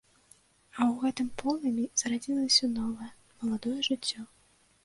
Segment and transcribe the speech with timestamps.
[0.75, 3.11] А ў гэтым полымі зарадзілася новае,
[3.43, 4.19] маладое жыццё.